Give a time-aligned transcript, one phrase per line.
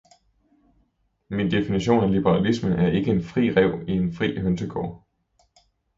[1.29, 5.07] Min definition af liberalisme er ikke en fri ræv i en fri hønsegård.